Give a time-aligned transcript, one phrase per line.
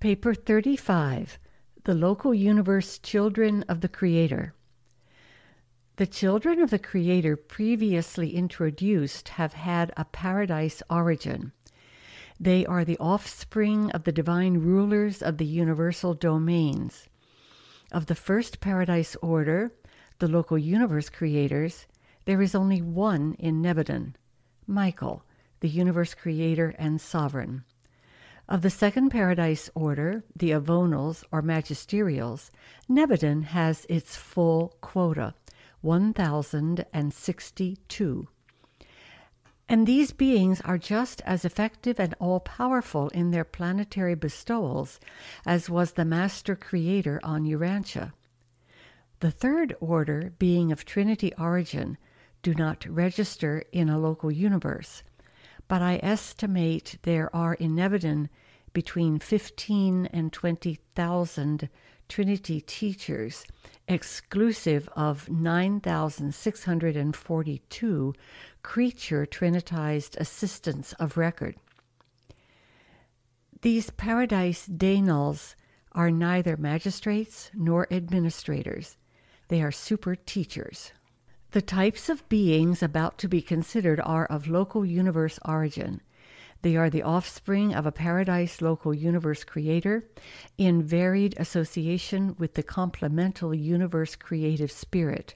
[0.00, 1.38] Paper 35
[1.84, 4.54] The Local Universe Children of the Creator.
[5.96, 11.52] The children of the Creator previously introduced have had a paradise origin.
[12.40, 17.06] They are the offspring of the divine rulers of the universal domains.
[17.92, 19.70] Of the first paradise order,
[20.18, 21.86] the local universe creators,
[22.24, 24.14] there is only one in Nebadon
[24.66, 25.24] Michael,
[25.60, 27.64] the universe creator and sovereign.
[28.50, 32.50] Of the second paradise order, the Avonals or magisterials,
[32.90, 35.34] Nebadon has its full quota,
[35.82, 38.26] 1062.
[39.68, 44.98] And these beings are just as effective and all powerful in their planetary bestowals
[45.46, 48.12] as was the Master Creator on Urantia.
[49.20, 51.98] The third order, being of Trinity origin,
[52.42, 55.04] do not register in a local universe,
[55.70, 58.28] but I estimate there are in Nebadon
[58.72, 61.68] between 15 and 20,000
[62.08, 63.44] Trinity teachers,
[63.86, 68.14] exclusive of 9,642
[68.64, 71.54] creature trinitized assistants of record.
[73.62, 75.54] These paradise Daynals
[75.92, 78.96] are neither magistrates nor administrators.
[79.46, 80.90] They are super teachers.
[81.52, 86.00] The types of beings about to be considered are of local universe origin.
[86.62, 90.08] They are the offspring of a paradise local universe creator
[90.58, 95.34] in varied association with the complemental universe creative spirit.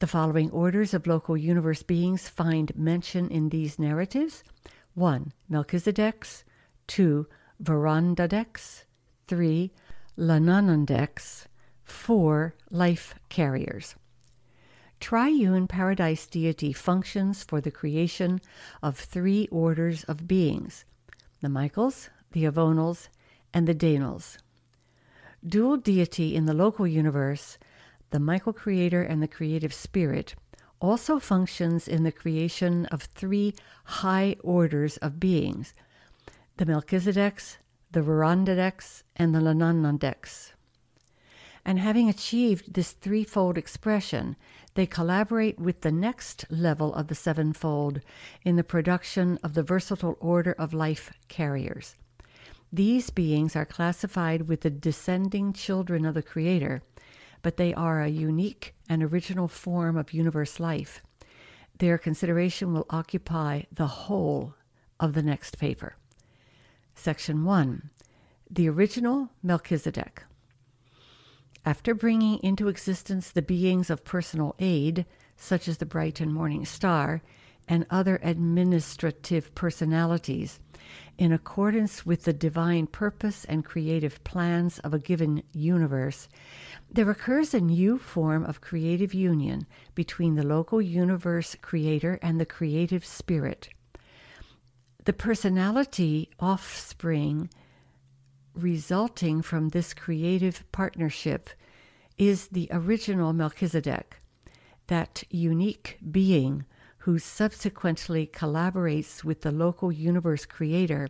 [0.00, 4.42] The following orders of local universe beings find mention in these narratives
[4.94, 5.32] 1.
[5.48, 6.42] Melchizedeks,
[6.88, 7.28] 2.
[7.62, 8.82] Vorondadeks,
[9.28, 9.70] 3.
[10.18, 11.46] Lanonandeks,
[11.84, 12.54] 4.
[12.70, 13.94] Life carriers.
[15.00, 18.40] Triune paradise deity functions for the creation
[18.82, 20.84] of three orders of beings
[21.40, 23.08] the Michaels, the Avonals,
[23.52, 24.36] and the Daynals.
[25.44, 27.56] Dual deity in the local universe
[28.10, 30.34] the Michael Creator and the Creative Spirit,
[30.80, 35.74] also functions in the creation of three high orders of beings
[36.56, 37.56] the Melchizedeks,
[37.90, 40.52] the Vorondadeks, and the Lanonandeks.
[41.64, 44.36] And having achieved this threefold expression,
[44.74, 48.00] they collaborate with the next level of the sevenfold
[48.44, 51.96] in the production of the versatile order of life carriers.
[52.72, 56.82] These beings are classified with the descending children of the Creator
[57.42, 61.02] but they are a unique and original form of universe life.
[61.78, 64.54] Their consideration will occupy the whole
[64.98, 65.96] of the next paper.
[66.94, 67.90] Section 1
[68.50, 70.24] The Original Melchizedek.
[71.64, 75.04] After bringing into existence the beings of personal aid,
[75.36, 77.22] such as the bright and morning star,
[77.68, 80.58] and other administrative personalities,
[81.18, 86.28] in accordance with the divine purpose and creative plans of a given universe,
[86.90, 92.46] there occurs a new form of creative union between the local universe creator and the
[92.46, 93.68] creative spirit.
[95.04, 97.50] The personality offspring
[98.62, 101.50] resulting from this creative partnership
[102.18, 104.16] is the original Melchizedek,
[104.88, 106.64] that unique being
[106.98, 111.08] who subsequently collaborates with the local universe creator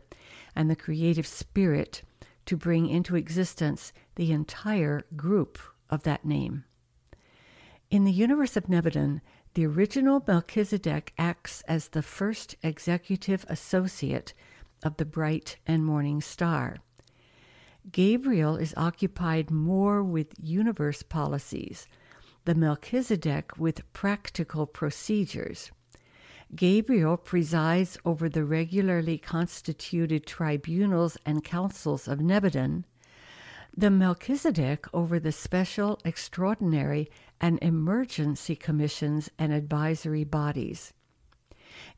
[0.55, 2.03] and the creative spirit
[2.47, 6.65] to bring into existence the entire group of that name.
[7.91, 9.21] In the universe of Nebadon,
[9.55, 14.33] the original Melchizedek acts as the first executive associate
[14.85, 16.77] of the bright and morning star.
[17.93, 21.89] Gabriel is occupied more with universe policies,
[22.45, 25.71] the Melchizedek with practical procedures.
[26.55, 32.85] Gabriel presides over the regularly constituted tribunals and councils of Nebadon,
[33.77, 37.09] the Melchizedek over the special, extraordinary,
[37.41, 40.93] and emergency commissions and advisory bodies.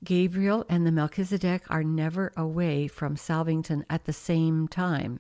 [0.05, 5.19] Gabriel and the Melchizedek are never away from Salvington at the same time,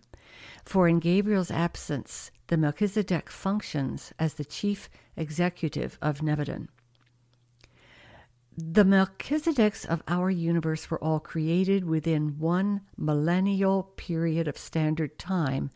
[0.65, 6.69] for in Gabriel's absence, the Melchizedek functions as the chief executive of Nebadon.
[8.57, 15.71] The Melchizedeks of our universe were all created within one millennial period of standard time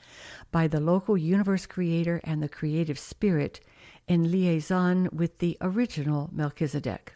[0.53, 3.61] by the local universe creator and the creative spirit
[4.07, 7.15] in liaison with the original Melchizedek.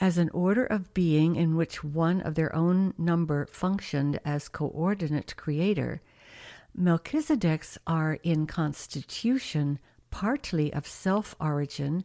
[0.00, 5.34] As an order of being in which one of their own number functioned as coordinate
[5.36, 6.00] creator,
[6.78, 9.80] Melchizedeks are in constitution
[10.10, 12.04] partly of self origin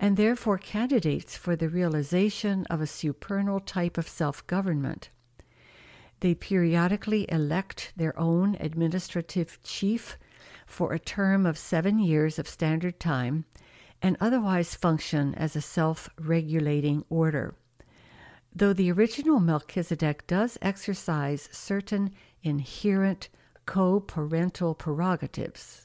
[0.00, 5.10] and therefore candidates for the realization of a supernal type of self government.
[6.18, 10.18] They periodically elect their own administrative chief
[10.66, 13.44] for a term of seven years of standard time
[14.02, 17.54] and otherwise function as a self regulating order.
[18.52, 22.10] Though the original Melchizedek does exercise certain
[22.42, 23.28] inherent
[23.68, 25.82] co parental prerogatives.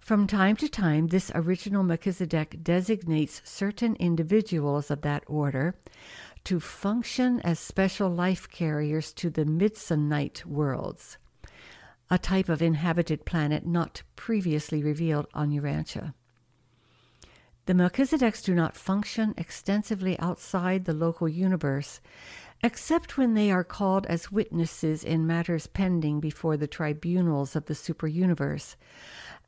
[0.00, 5.74] From time to time, this original Melchizedek designates certain individuals of that order
[6.44, 11.18] to function as special life carriers to the Midsonite worlds,
[12.10, 16.14] a type of inhabited planet not previously revealed on Urantia.
[17.66, 22.00] The Melchizedeks do not function extensively outside the local universe,
[22.62, 27.74] except when they are called as witnesses in matters pending before the tribunals of the
[27.74, 28.74] superuniverse,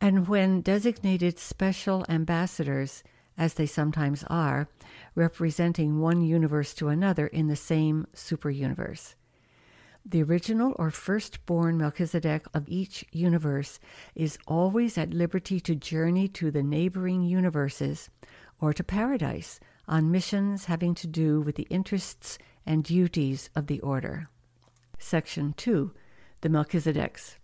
[0.01, 3.03] and when designated special ambassadors,
[3.37, 4.69] as they sometimes are,
[5.15, 9.15] representing one universe to another in the same superuniverse.
[10.05, 13.79] The original or firstborn Melchizedek of each universe
[14.15, 18.09] is always at liberty to journey to the neighboring universes
[18.61, 23.81] or to paradise on missions having to do with the interests and duties of the
[23.81, 24.29] order.
[24.99, 25.93] Section 2
[26.41, 27.37] The Melchizedeks.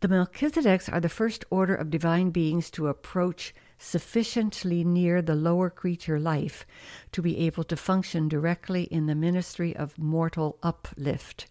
[0.00, 5.70] The Melchizedeks are the first order of divine beings to approach sufficiently near the lower
[5.70, 6.66] creature life
[7.12, 11.46] to be able to function directly in the ministry of mortal uplift,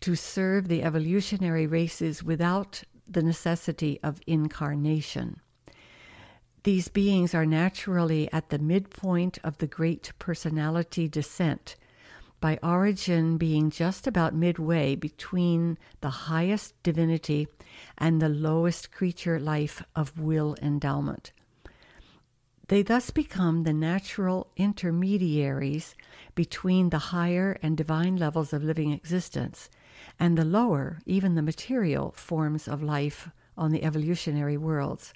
[0.00, 5.40] to serve the evolutionary races without the necessity of incarnation.
[6.62, 11.76] These beings are naturally at the midpoint of the great personality descent,
[12.40, 17.46] by origin being just about midway between the highest divinity
[17.98, 21.32] and the lowest creature life of will endowment.
[22.68, 25.96] They thus become the natural intermediaries
[26.34, 29.68] between the higher and divine levels of living existence
[30.18, 33.28] and the lower, even the material, forms of life
[33.58, 35.12] on the evolutionary worlds.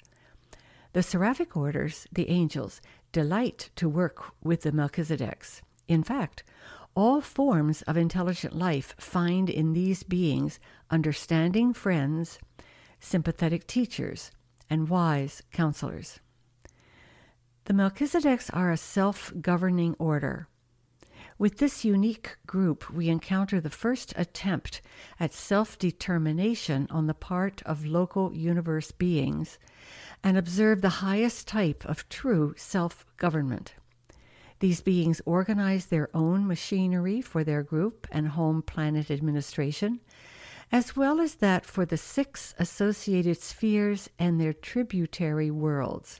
[0.91, 2.81] The seraphic orders, the angels,
[3.11, 5.61] delight to work with the Melchizedeks.
[5.87, 6.43] In fact,
[6.95, 10.59] all forms of intelligent life find in these beings
[10.89, 12.39] understanding friends,
[12.99, 14.31] sympathetic teachers,
[14.69, 16.19] and wise counselors.
[17.65, 20.47] The Melchizedeks are a self governing order.
[21.37, 24.81] With this unique group, we encounter the first attempt
[25.19, 29.59] at self determination on the part of local universe beings
[30.23, 33.73] and observe the highest type of true self government.
[34.59, 39.99] These beings organize their own machinery for their group and home planet administration,
[40.71, 46.19] as well as that for the six associated spheres and their tributary worlds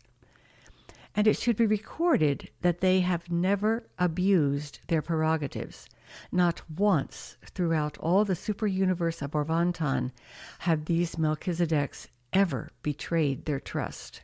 [1.16, 5.88] and it should be recorded that they have never abused their prerogatives.
[6.32, 10.12] Not once throughout all the superuniverse of Orvonton
[10.60, 14.22] have these Melchizedeks ever betrayed their trust.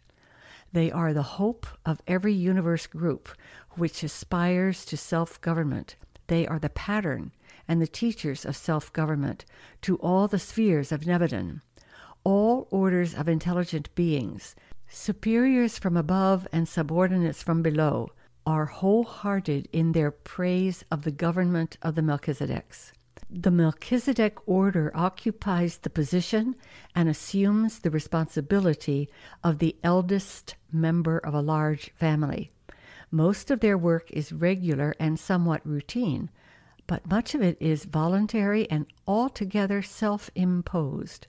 [0.73, 3.29] They are the hope of every universe group
[3.71, 5.95] which aspires to self government.
[6.27, 7.31] They are the pattern
[7.67, 9.45] and the teachers of self government
[9.81, 11.61] to all the spheres of Nebadon.
[12.23, 14.55] All orders of intelligent beings,
[14.93, 18.09] Superiors from above and subordinates from below
[18.45, 22.91] are wholehearted in their praise of the government of the Melchizedeks.
[23.33, 26.53] The Melchizedek order occupies the position
[26.93, 29.09] and assumes the responsibility
[29.41, 32.51] of the eldest member of a large family.
[33.09, 36.29] Most of their work is regular and somewhat routine,
[36.87, 41.27] but much of it is voluntary and altogether self imposed.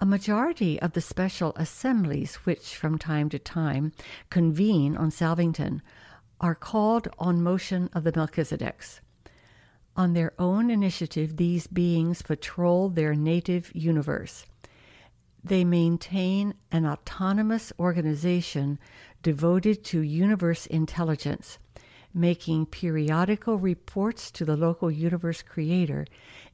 [0.00, 3.90] A majority of the special assemblies which from time to time
[4.30, 5.82] convene on Salvington
[6.40, 9.00] are called on motion of the Melchizedeks.
[10.00, 14.46] On their own initiative, these beings patrol their native universe.
[15.44, 18.78] They maintain an autonomous organization
[19.22, 21.58] devoted to universe intelligence,
[22.14, 26.06] making periodical reports to the local universe creator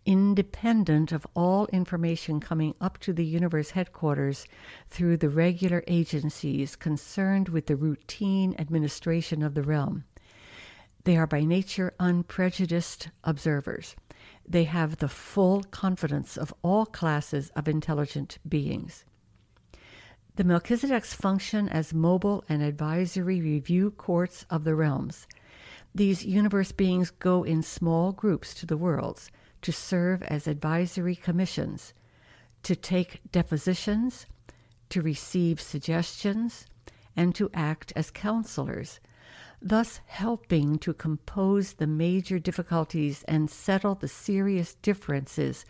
[0.05, 4.45] independent of all information coming up to the universe headquarters
[4.91, 10.03] through the regular agencies concerned with the routine administration of the realm.
[11.07, 13.95] They are by nature unprejudiced observers.
[14.45, 19.05] They have the full confidence of all classes of intelligent beings.
[20.35, 25.29] The Melchizedeks function as mobile and advisory review courts of the realms.
[25.95, 29.31] These universe beings go in small groups to the worlds
[29.63, 31.95] to serve as advisory commissions,
[32.65, 34.27] to take depositions,
[34.89, 36.67] to receive suggestions,
[37.15, 38.99] and to act as counselors.
[39.69, 45.65] Thus helping to compose the major difficulties and settle the serious differences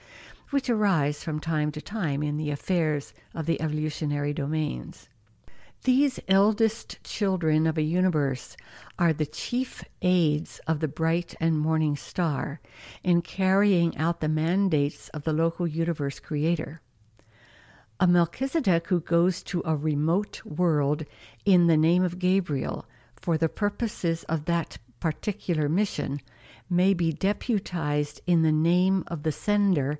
[0.50, 5.08] which arise from time to time in the affairs of the evolutionary domains.
[5.84, 8.56] These eldest children of a universe
[8.98, 12.60] are the chief aids of the bright and morning star
[13.02, 16.82] in carrying out the mandates of the local universe creator.
[17.98, 21.04] A Melchizedek who goes to a remote world
[21.46, 22.84] in the name of Gabriel
[23.26, 26.20] for the purposes of that particular mission
[26.70, 29.98] may be deputized in the name of the sender,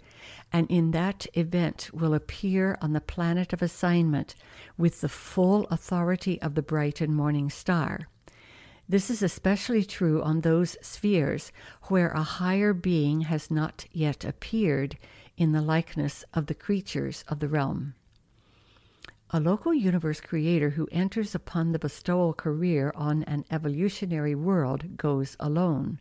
[0.53, 4.37] and in that event will appear on the planet of assignment
[4.79, 8.07] with the full authority of the bright and morning star.
[8.89, 11.51] This is especially true on those spheres
[11.89, 14.97] where a higher being has not yet appeared
[15.37, 17.95] in the likeness of the creatures of the realm.
[19.31, 25.37] A local universe creator who enters upon the bestowal career on an evolutionary world goes
[25.41, 25.99] alone.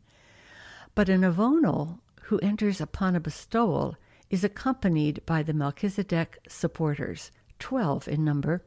[0.94, 3.96] But an avonal who enters upon a bestowal
[4.30, 8.64] is accompanied by the Melchizedek supporters, 12 in number,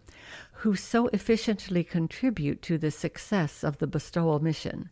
[0.52, 4.90] who so efficiently contribute to the success of the bestowal mission.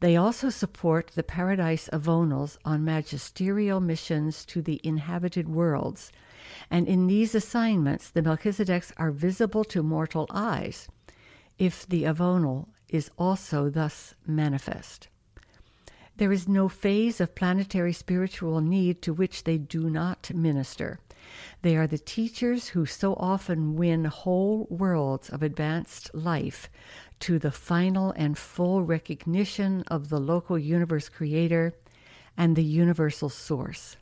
[0.00, 6.10] They also support the Paradise Avonals on magisterial missions to the inhabited worlds
[6.70, 10.88] and in these assignments, the Melchizedeks are visible to mortal eyes,
[11.58, 15.08] if the Avonal is also thus manifest.
[16.16, 21.00] There is no phase of planetary spiritual need to which they do not minister.
[21.62, 26.70] They are the teachers who so often win whole worlds of advanced life
[27.20, 31.74] to the final and full recognition of the local universe creator
[32.36, 33.96] and the universal source.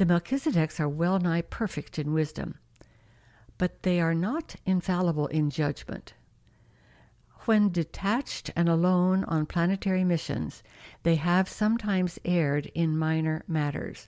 [0.00, 2.54] The Melchizedeks are well nigh perfect in wisdom,
[3.58, 6.14] but they are not infallible in judgment.
[7.40, 10.62] When detached and alone on planetary missions,
[11.02, 14.06] they have sometimes erred in minor matters.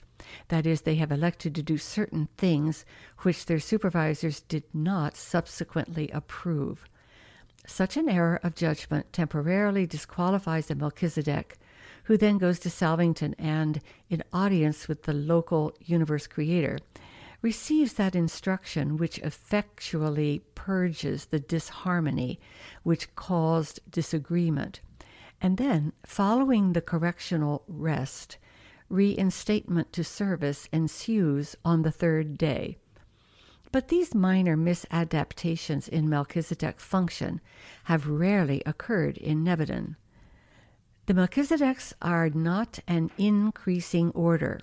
[0.48, 2.86] That is, they have elected to do certain things
[3.18, 6.88] which their supervisors did not subsequently approve.
[7.66, 11.58] Such an error of judgment temporarily disqualifies a Melchizedek
[12.04, 16.78] who then goes to Salvington and, in audience with the local universe creator,
[17.42, 22.40] receives that instruction which effectually purges the disharmony
[22.82, 24.80] which caused disagreement.
[25.40, 28.38] And then, following the correctional rest,
[28.88, 32.78] reinstatement to service ensues on the third day.
[33.72, 37.40] But these minor misadaptations in Melchizedek function
[37.84, 39.96] have rarely occurred in Nebadon.
[41.12, 44.60] The Melchizedeks are not an increasing order.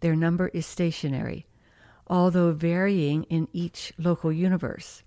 [0.00, 1.44] Their number is stationary,
[2.06, 5.02] although varying in each local universe.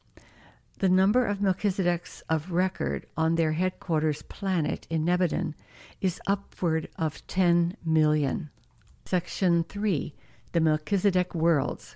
[0.77, 5.55] The number of Melchizedeks of record on their headquarters planet in Nebadon
[5.99, 8.51] is upward of 10 million.
[9.03, 10.13] Section 3
[10.51, 11.95] The Melchizedek Worlds.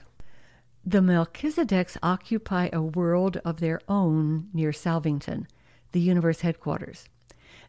[0.84, 5.46] The Melchizedeks occupy a world of their own near Salvington,
[5.92, 7.08] the universe headquarters.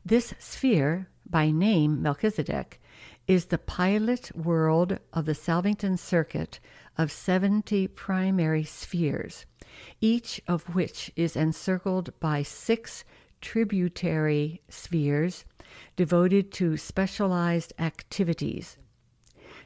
[0.04, 2.80] This sphere, by name Melchizedek,
[3.26, 6.61] is the pilot world of the Salvington Circuit
[6.97, 9.44] of 70 primary spheres,
[10.00, 13.04] each of which is encircled by six
[13.40, 15.44] tributary spheres
[15.97, 18.76] devoted to specialized activities.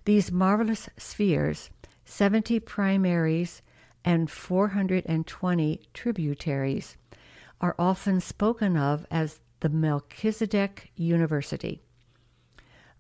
[0.05, 1.71] These marvelous spheres,
[2.05, 3.63] 70 primaries
[4.05, 6.97] and 420 tributaries,
[7.61, 11.81] are often spoken of as the Melchizedek University.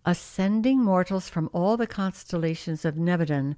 [0.06, 3.56] Ascending mortals from all the constellations of Nebadon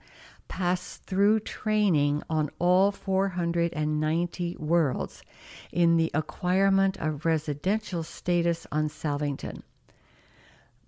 [0.49, 5.23] pass through training on all 490 worlds
[5.71, 9.63] in the acquirement of residential status on Salvington.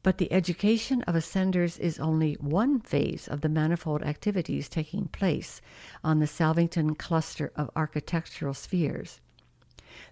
[0.02, 5.60] But the education of ascenders is only one phase of the manifold activities taking place
[6.02, 9.20] on the Salvington cluster of architectural spheres.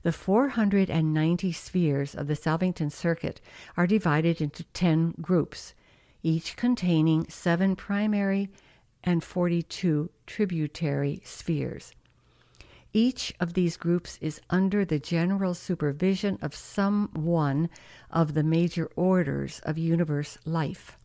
[0.02, 3.40] The 490 spheres of the Salvington Circuit
[3.76, 5.74] are divided into 10 groups,
[6.22, 8.50] each containing seven primary
[9.02, 11.92] and 42 tributary spheres.
[12.92, 17.68] Each of these groups is under the general supervision of some one
[18.10, 20.96] of the major orders of universe life.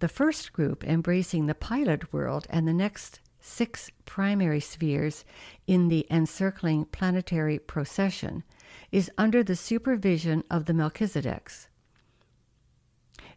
[0.00, 5.24] The first group, embracing the pilot world, and the next six primary spheres
[5.66, 8.42] in the encircling planetary procession,
[8.90, 11.66] is under the supervision of the Melchizedeks.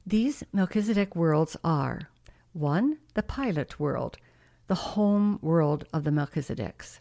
[0.06, 2.10] These Melchizedek worlds are
[2.54, 2.98] 1.
[3.16, 4.18] The pilot world,
[4.68, 7.00] the home world of the Melchizedeks,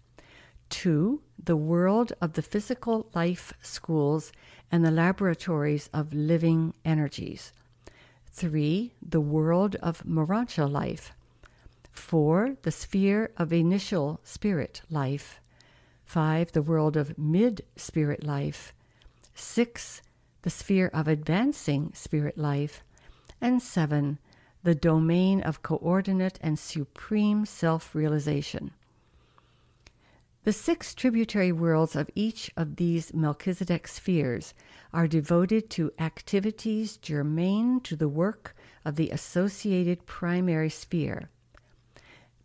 [0.71, 1.23] 2.
[1.43, 4.33] The world of the physical life schools
[4.73, 7.53] and the laboratories of living energies.
[8.33, 8.93] 3.
[9.01, 11.13] The world of Morontia life.
[11.99, 12.57] 4.
[12.63, 15.41] The sphere of initial spirit life.
[16.05, 16.53] 5.
[16.53, 18.73] The world of mid spirit life.
[19.35, 20.03] 6.
[20.43, 22.83] The sphere of advancing spirit life.
[23.41, 24.19] And 7.
[24.63, 28.73] The domain of coordinate and supreme self realization.
[30.47, 34.55] The six tributary worlds of each of these Melchizedek spheres
[34.93, 41.31] are devoted to activities germane to the work of the associated primary sphere.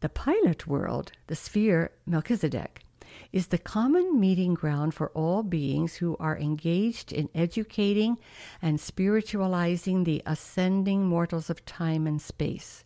[0.01, 2.83] The pilot world, the sphere Melchizedek,
[3.31, 8.17] is the common meeting ground for all beings who are engaged in educating
[8.63, 12.83] and spiritualizing the ascending mortals of time and space.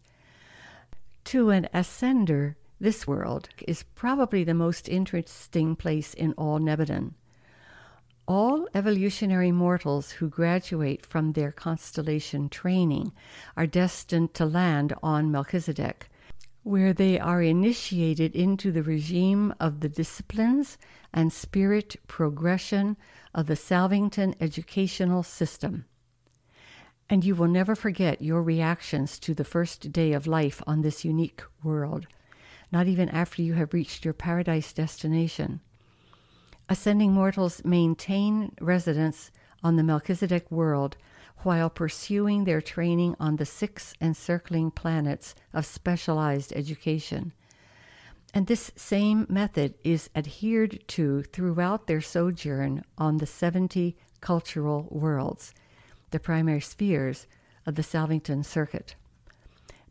[1.26, 7.14] To an ascender, this world is probably the most interesting place in all Nebadon.
[8.28, 13.14] All evolutionary mortals who graduate from their constellation training
[13.56, 16.10] are destined to land on Melchizedek,
[16.66, 20.78] where they are initiated into the regime of the disciplines
[21.14, 22.98] and spirit progression
[23.34, 25.86] of the Salvington educational system.
[27.10, 31.06] And you will never forget your reactions to the first day of life on this
[31.06, 32.08] unique world
[32.72, 35.62] not even after you have reached your paradise destination.
[36.68, 39.32] Ascending mortals maintain residence
[39.64, 40.98] on the Melchizedek world
[41.46, 47.32] while pursuing their training on the six encircling planets of specialized education.
[48.34, 55.54] And this same method is adhered to throughout their sojourn on the 70 cultural worlds,
[56.12, 57.28] the primary spheres
[57.66, 58.96] of the Salvington Circuit.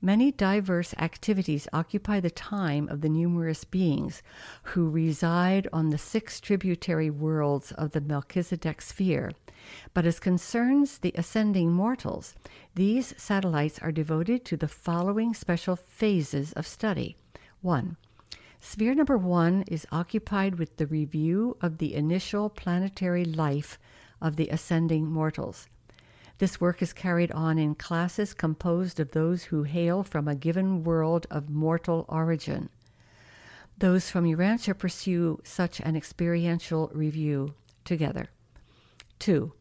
[0.04, 4.22] Many diverse activities occupy the time of the numerous beings
[4.64, 9.32] who reside on the six tributary worlds of the Melchizedek sphere.
[9.94, 12.34] But as concerns the ascending mortals,
[12.74, 17.16] these satellites are devoted to the following special phases of study.
[17.62, 17.96] 1.
[18.60, 23.78] Sphere number one is occupied with the review of the initial planetary life
[24.20, 25.66] of the ascending mortals.
[26.38, 30.82] This work is carried on in classes composed of those who hail from a given
[30.82, 32.70] world of mortal origin.
[33.78, 38.30] Those from Urantia pursue such an experiential review together.
[39.20, 39.52] 2.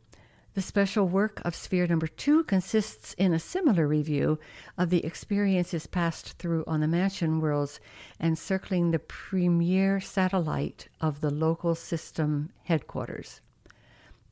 [0.56, 4.40] The special work of sphere number two consists in a similar review
[4.78, 7.80] of the experiences passed through on the mansion worlds
[8.20, 13.42] encircling the premier satellite of the local system headquarters.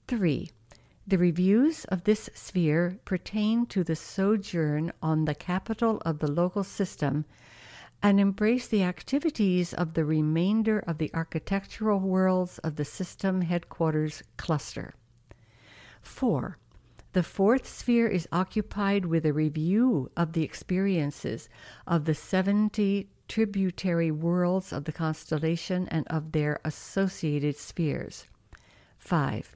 [0.07, 0.51] 3.
[1.07, 6.63] The reviews of this sphere pertain to the sojourn on the capital of the local
[6.63, 7.25] system
[8.03, 14.23] and embrace the activities of the remainder of the architectural worlds of the system headquarters
[14.37, 14.93] cluster.
[16.01, 16.57] 4.
[17.13, 21.49] The fourth sphere is occupied with a review of the experiences
[21.85, 28.25] of the 70 tributary worlds of the constellation and of their associated spheres.
[28.97, 29.55] 5.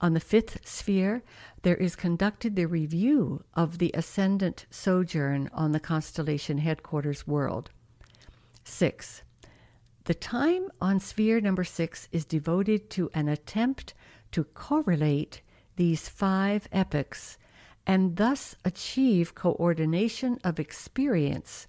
[0.00, 1.22] On the fifth sphere,
[1.62, 7.70] there is conducted the review of the ascendant sojourn on the constellation headquarters world.
[8.64, 9.22] 6.
[10.04, 13.94] The time on sphere number 6 is devoted to an attempt
[14.32, 15.40] to correlate
[15.76, 17.38] these five epochs
[17.86, 21.66] and thus achieve coordination of experience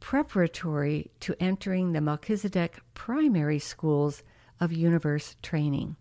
[0.00, 4.22] preparatory to entering the Melchizedek primary schools
[4.60, 5.96] of universe training.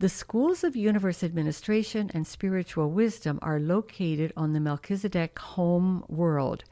[0.00, 6.64] The schools of universe administration and spiritual wisdom are located on the Melchizedek home world,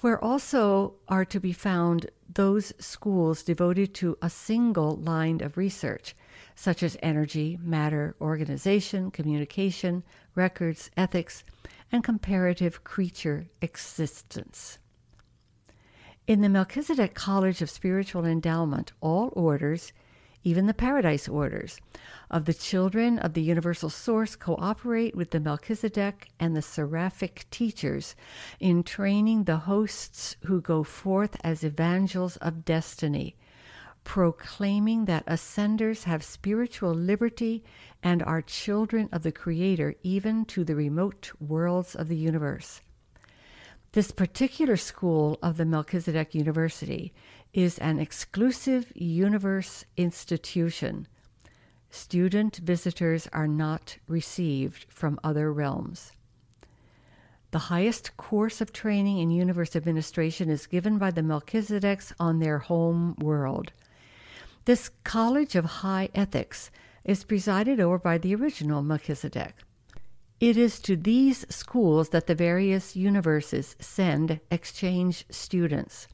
[0.00, 6.16] where also are to be found those schools devoted to a single line of research,
[6.54, 10.02] such as energy, matter, organization, communication,
[10.34, 11.44] records, ethics,
[11.92, 14.78] and comparative creature existence.
[16.26, 19.92] In the Melchizedek College of Spiritual Endowment, all orders,
[20.44, 21.80] even the paradise orders
[22.30, 28.16] of the children of the universal source cooperate with the Melchizedek and the seraphic teachers
[28.58, 33.36] in training the hosts who go forth as evangels of destiny,
[34.04, 37.62] proclaiming that ascenders have spiritual liberty
[38.02, 42.80] and are children of the Creator even to the remote worlds of the universe.
[43.92, 47.12] This particular school of the Melchizedek University
[47.52, 51.06] is an exclusive universe institution.
[51.90, 56.12] Student visitors are not received from other realms.
[57.50, 62.60] The highest course of training in universe administration is given by the Melchizedeks on their
[62.60, 63.72] home world.
[64.64, 66.70] This College of High Ethics
[67.04, 69.54] is presided over by the original Melchizedek.
[70.40, 76.08] It is to these schools that the various universes send exchange students.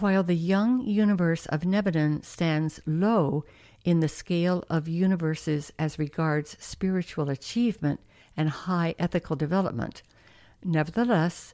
[0.00, 3.44] While the young universe of Nebadon stands low
[3.84, 8.00] in the scale of universes as regards spiritual achievement
[8.34, 10.02] and high ethical development,
[10.64, 11.52] nevertheless,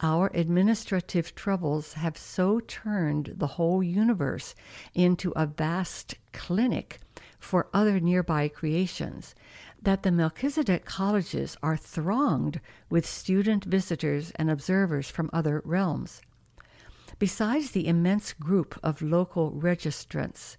[0.00, 4.54] our administrative troubles have so turned the whole universe
[4.92, 7.00] into a vast clinic
[7.38, 9.34] for other nearby creations
[9.80, 16.20] that the Melchizedek colleges are thronged with student visitors and observers from other realms.
[17.18, 20.58] Besides the immense group of local registrants,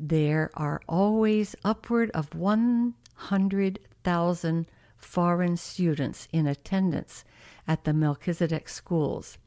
[0.00, 4.66] there are always upward of 100,000
[4.96, 7.24] foreign students in attendance
[7.66, 9.38] at the Melchizedek schools.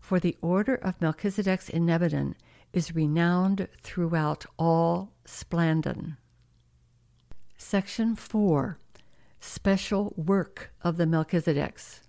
[0.00, 2.34] For the order of Melchizedek's in Nebadon
[2.72, 6.16] is renowned throughout all Splandon.
[7.56, 8.78] Section 4
[9.40, 12.00] Special Work of the Melchizedeks.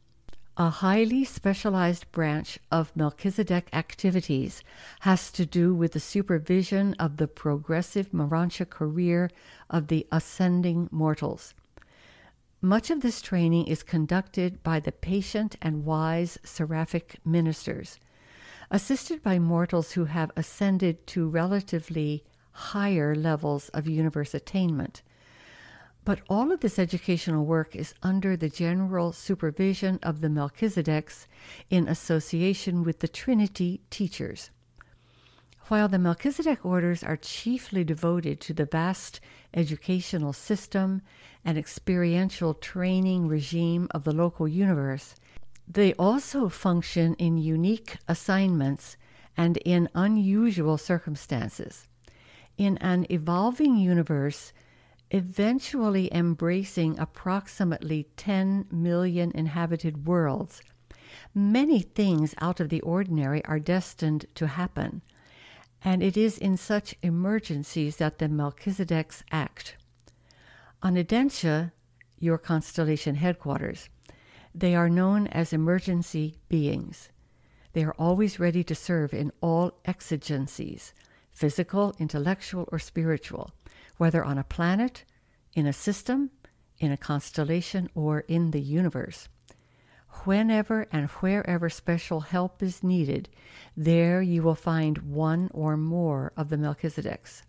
[0.59, 4.63] A highly specialized branch of Melchizedek activities
[5.01, 9.29] has to do with the supervision of the progressive Morontia career
[9.69, 11.53] of the ascending mortals.
[12.59, 17.99] Much of this training is conducted by the patient and wise seraphic ministers,
[18.71, 25.03] assisted by mortals who have ascended to relatively higher levels of universe attainment.
[26.07, 31.27] But all of this educational work is under the general supervision of the Melchizedeks
[31.69, 34.49] in association with the Trinity teachers.
[35.67, 39.19] While the Melchizedek orders are chiefly devoted to the vast
[39.53, 41.01] educational system
[41.43, 45.13] and experiential training regime of the local universe,
[45.67, 48.95] they also function in unique assignments
[49.35, 51.89] and in unusual circumstances.
[52.57, 54.53] In an evolving universe,
[55.11, 60.61] eventually embracing approximately 10 million inhabited worlds,
[61.33, 65.01] many things out of the ordinary are destined to happen,
[65.83, 69.77] and it is in such emergencies that the Melchizedeks act.
[70.83, 71.71] On Edentia,
[72.19, 73.89] your constellation headquarters,
[74.53, 77.09] they are known as emergency beings.
[77.73, 80.93] They are always ready to serve in all exigencies
[81.31, 83.51] physical, intellectual, or spiritual
[83.97, 85.03] whether on a planet,
[85.53, 86.31] in a system,
[86.79, 89.27] in a constellation, or in the universe.
[90.23, 93.29] Whenever and wherever special help is needed,
[93.75, 97.43] there you will find one or more of the Melchizedeks.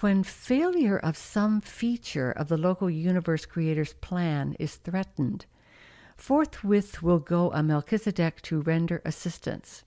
[0.00, 5.46] When failure of some feature of the local universe creator's plan is threatened,
[6.16, 9.84] forthwith will go a Melchizedek to render assistance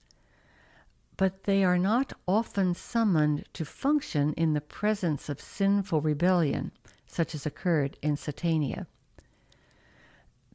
[1.16, 6.72] but they are not often summoned to function in the presence of sinful rebellion,
[7.06, 8.86] such as occurred in Satania.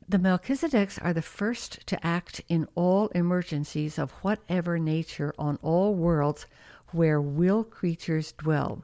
[0.07, 5.93] The Melchizedeks are the first to act in all emergencies of whatever nature on all
[5.93, 6.47] worlds
[6.87, 8.83] where will creatures dwell.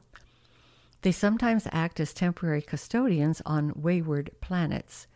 [1.02, 5.08] They sometimes act as temporary custodians on wayward planets,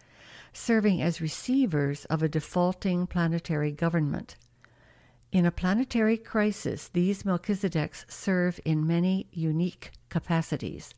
[0.52, 4.34] serving as receivers of a defaulting planetary government.
[5.32, 10.92] In a planetary crisis, these Melchizedeks serve in many unique capacities.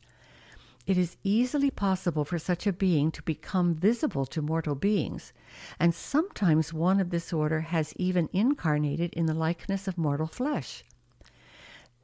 [0.87, 5.33] It is easily possible for such a being to become visible to mortal beings,
[5.79, 10.83] and sometimes one of this order has even incarnated in the likeness of mortal flesh.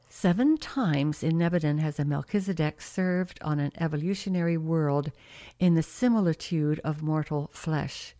[0.07, 5.11] Seven times in Nebadon has a Melchizedek served on an evolutionary world
[5.59, 8.13] in the similitude of mortal flesh,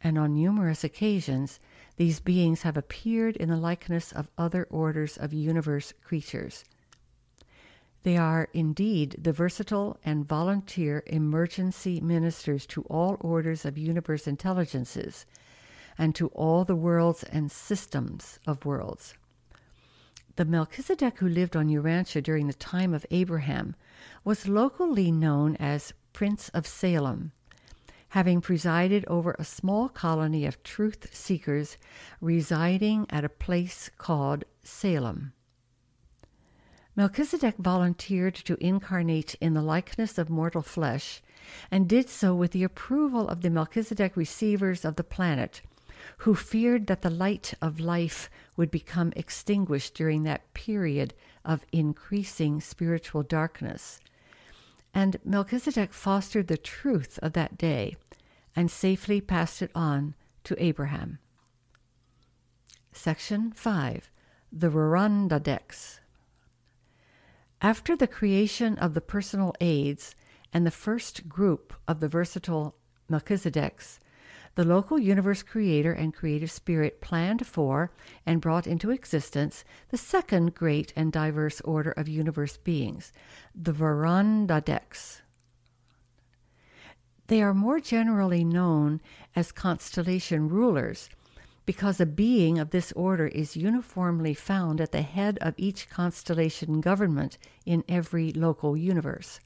[0.00, 1.58] and on numerous occasions
[1.96, 6.64] these beings have appeared in the likeness of other orders of universe creatures.
[8.02, 15.26] They are indeed the versatile and volunteer emergency ministers to all orders of universe intelligences
[15.98, 19.14] and to all the worlds and systems of worlds.
[20.36, 23.74] The Melchizedek who lived on Urantia during the time of Abraham
[24.22, 27.32] was locally known as Prince of Salem
[28.16, 31.76] having presided over a small colony of truth seekers
[32.22, 35.34] residing at a place called Salem.
[36.96, 41.20] Melchizedek volunteered to incarnate in the likeness of mortal flesh
[41.70, 45.60] and did so with the approval of the Melchizedek receivers of the planet,
[46.20, 51.12] who feared that the light of life would become extinguished during that period
[51.44, 54.00] of increasing spiritual darkness
[54.96, 57.96] and Melchizedek fostered the truth of that day
[58.56, 61.18] and safely passed it on to Abraham.
[62.92, 64.10] Section 5
[64.50, 66.00] The Vorondadeks.
[67.60, 70.14] After the creation of the personal aids
[70.52, 72.76] and the first group of the versatile
[73.10, 73.98] Melchizedeks,
[74.56, 77.92] the local universe creator and creative spirit planned for
[78.24, 83.12] and brought into existence the second great and diverse order of universe beings,
[83.54, 85.20] the Vorondadeks.
[87.28, 89.00] They are more generally known
[89.34, 91.08] as constellation rulers
[91.66, 96.80] because a being of this order is uniformly found at the head of each constellation
[96.80, 97.36] government
[97.66, 99.40] in every local universe.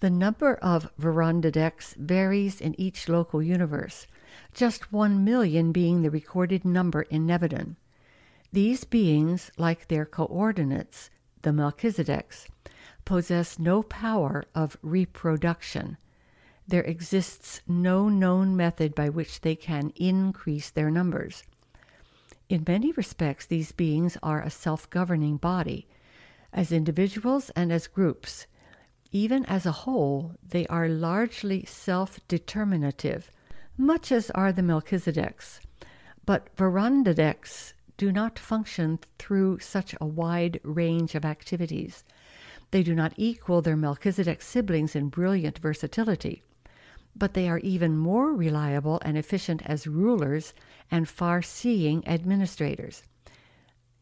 [0.00, 4.06] The number of Vorondadeks varies in each local universe,
[4.54, 7.76] just one million being the recorded number in Nebadon.
[8.52, 11.10] These beings, like their coordinates,
[11.42, 12.46] the Melchizedeks,
[13.04, 15.98] possess no power of reproduction.
[16.68, 21.44] There exists no known method by which they can increase their numbers.
[22.48, 25.86] In many respects, these beings are a self governing body.
[26.52, 28.46] As individuals and as groups,
[29.12, 33.30] even as a whole, they are largely self determinative,
[33.78, 35.60] much as are the Melchizedeks.
[36.24, 42.02] But Vorondadeks do not function through such a wide range of activities.
[42.72, 46.42] They do not equal their Melchizedek siblings in brilliant versatility,
[47.18, 50.52] but they are even more reliable and efficient as rulers
[50.90, 53.02] and far seeing administrators.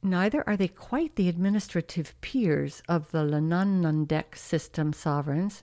[0.03, 5.63] Neither are they quite the administrative peers of the Lanonandek system sovereigns,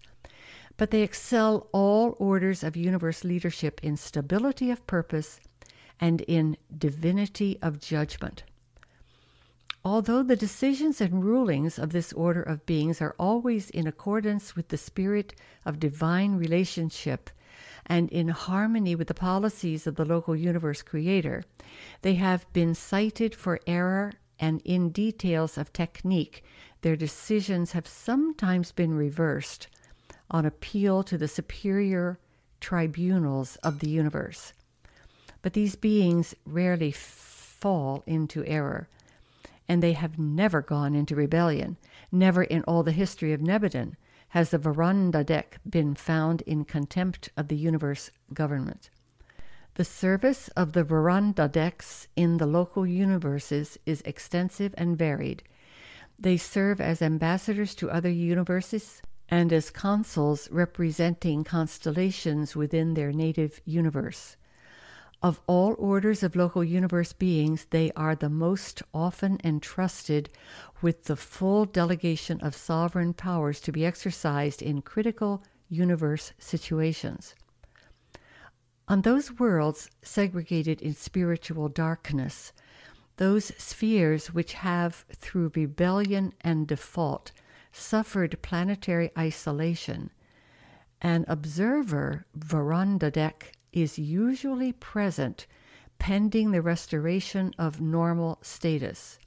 [0.78, 5.40] but they excel all orders of universe leadership in stability of purpose
[6.00, 8.44] and in divinity of judgment.
[9.84, 14.70] Although the decisions and rulings of this order of beings are always in accordance with
[14.70, 15.34] the spirit
[15.66, 17.30] of divine relationship
[17.86, 21.44] and in harmony with the policies of the local universe creator,
[22.02, 26.44] they have been cited for error and in details of technique,
[26.82, 29.68] their decisions have sometimes been reversed
[30.32, 32.18] on appeal to the superior
[32.60, 34.54] tribunals of the universe.
[35.44, 38.88] But these beings rarely fall into error,
[39.70, 41.78] and they have never gone into rebellion.
[42.12, 43.96] Never in all the history of Nebadon
[44.32, 48.90] has the Vorondadek been found in contempt of the universe government.
[49.76, 55.44] The service of the Vorondadeks in the local universes is extensive and varied.
[56.18, 63.60] They serve as ambassadors to other universes and as consuls representing constellations within their native
[63.66, 64.38] universe.
[65.24, 70.32] Of all orders of local universe beings, they are the most often entrusted
[70.82, 77.36] with the full delegation of sovereign powers to be exercised in critical universe situations.
[78.88, 82.52] On those worlds segregated in spiritual darkness,
[83.18, 87.32] those spheres which have, through rebellion and default,
[87.72, 90.10] suffered planetary isolation,
[91.00, 95.48] an observer, Vorondadek, is usually present
[96.00, 99.20] pending the restoration of normal status.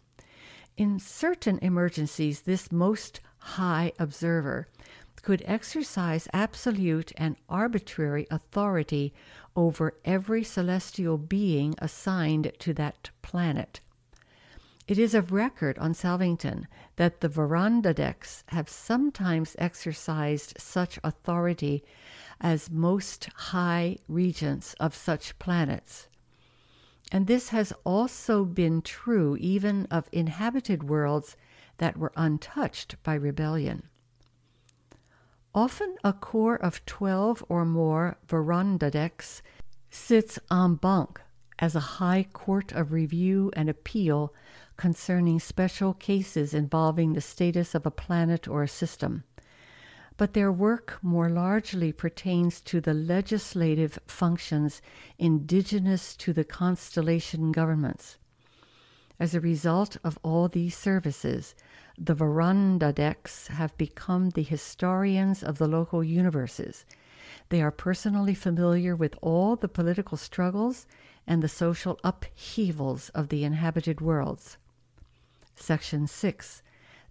[0.76, 4.66] In certain emergencies, this most high observer
[5.22, 9.14] could exercise absolute and arbitrary authority
[9.56, 13.80] over every celestial being assigned to that planet.
[14.86, 21.84] It is of record on Salvington that the Vorondadeks have sometimes exercised such authority
[22.40, 26.08] as most high regents of such planets.
[27.12, 31.36] And this has also been true even of inhabited worlds
[31.78, 33.88] that were untouched by rebellion.
[35.54, 39.42] Often a corps of 12 or more Vorondadeks
[39.88, 41.20] sits en banc
[41.60, 44.34] as a high court of review and appeal
[44.76, 49.22] concerning special cases involving the status of a planet or a system.
[50.16, 54.80] But their work more largely pertains to the legislative functions
[55.18, 58.16] indigenous to the constellation governments.
[59.18, 61.54] As a result of all these services,
[61.96, 66.84] the Vorondadeks have become the historians of the local universes.
[67.48, 70.86] They are personally familiar with all the political struggles
[71.26, 74.58] and the social upheavals of the inhabited worlds.
[75.56, 76.62] Section 6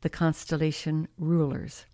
[0.02, 1.86] The Constellation Rulers.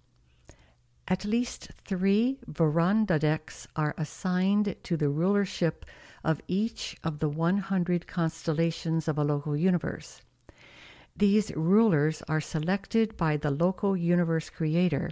[1.09, 5.83] At least three Vorondadeks are assigned to the rulership
[6.23, 10.21] of each of the 100 constellations of a local universe.
[11.17, 15.09] These rulers are selected by the local universe creator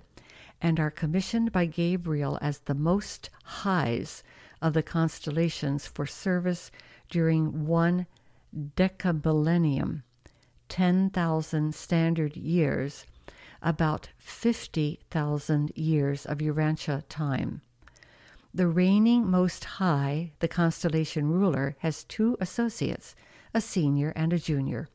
[0.62, 4.22] and are commissioned by Gabriel as the most highs
[4.62, 6.70] of the constellations for service
[7.10, 8.06] during one
[8.56, 10.04] decamillennium,
[10.70, 13.06] 10,000 standard years,
[13.62, 17.62] about 50,000 years of Urantia time.
[18.54, 23.16] The reigning Most High, the constellation ruler, has two associates,
[23.54, 24.88] a senior and a junior.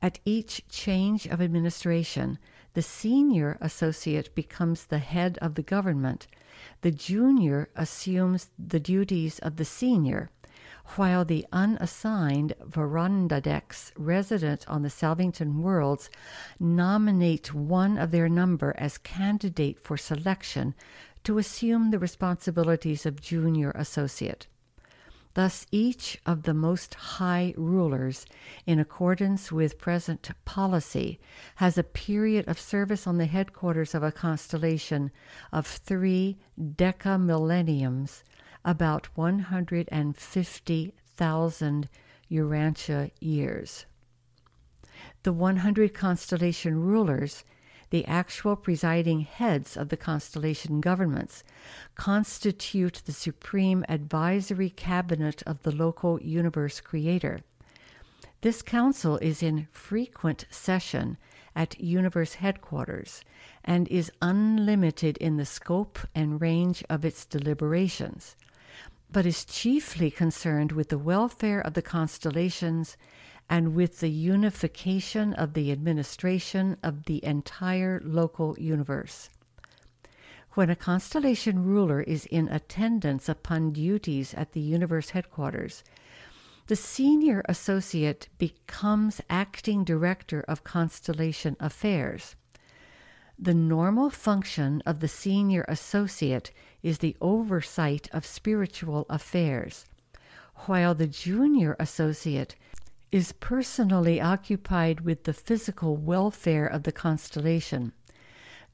[0.00, 2.38] At each change of administration,
[2.74, 6.28] the senior associate becomes the head of the government.
[6.82, 10.30] The junior assumes the duties of the senior,
[10.96, 16.10] while the unassigned Vorondadeks resident on the Salvington worlds
[16.58, 20.74] nominate one of their number as candidate for selection
[21.24, 24.46] to assume the responsibilities of junior associate.
[25.34, 28.26] Thus, each of the most high rulers,
[28.66, 31.20] in accordance with present policy,
[31.56, 35.12] has a period of service on the headquarters of a constellation
[35.52, 38.22] of three decamillenniums,
[38.68, 41.88] about 150,000
[42.30, 43.86] Urantia years.
[45.22, 47.44] The 100 constellation rulers
[47.90, 51.42] the actual presiding heads of the constellation governments,
[51.94, 57.40] constitute the supreme advisory cabinet of the local universe creator.
[58.42, 61.16] This council is in frequent session
[61.56, 63.24] at universe headquarters
[63.64, 68.36] and is unlimited in the scope and range of its deliberations,
[69.10, 72.96] but is chiefly concerned with the welfare of the constellations
[73.48, 79.30] and with the unification of the administration of the entire local universe.
[80.52, 85.84] When a constellation ruler is in attendance upon duties at the universe headquarters,
[86.66, 92.36] the senior associate becomes acting director of constellation affairs.
[93.38, 96.50] The normal function of the senior associate
[96.82, 99.84] is the oversight of spiritual affairs,
[100.66, 102.54] while the junior associate
[103.10, 107.92] is personally occupied with the physical welfare of the constellation.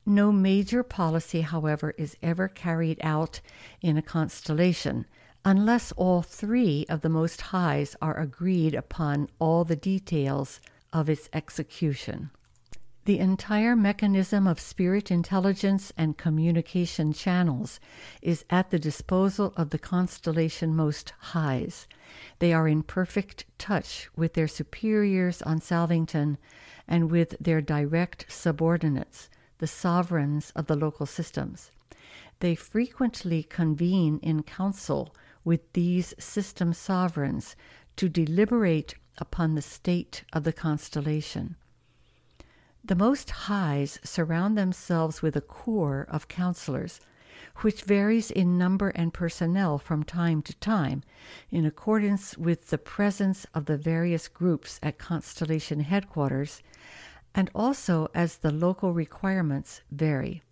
[0.07, 3.41] No major policy, however, is ever carried out
[3.81, 5.07] in a constellation
[5.45, 10.61] unless all three of the Most Highs are agreed upon all the details
[10.93, 12.31] of its execution.
[13.07, 17.79] The entire mechanism of spirit intelligence and communication channels
[18.23, 21.87] is at the disposal of the constellation Most Highs.
[22.39, 26.39] They are in perfect touch with their superiors on Salvington
[26.89, 31.71] and with their direct subordinates, the sovereigns of the local systems.
[32.41, 35.15] They frequently convene in council
[35.45, 37.55] with these system sovereigns
[37.97, 41.57] to deliberate upon the state of the constellation.
[42.87, 47.01] The Most Highs surround themselves with a corps of counselors,
[47.63, 51.03] which varies in number and personnel from time to time,
[51.51, 56.61] in accordance with the presence of the various groups at Constellation headquarters,
[57.35, 60.43] and also as the local requirements vary.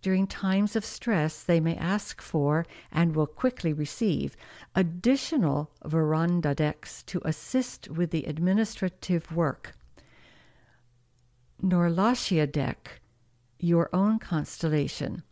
[0.00, 4.38] During times of stress, they may ask for and will quickly receive
[4.74, 9.74] additional Vorondadeks to assist with the administrative work
[11.62, 13.00] Norlatiadek,
[13.58, 15.24] your own constellation,